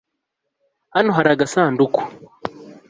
[0.95, 2.01] hano hari agasanduku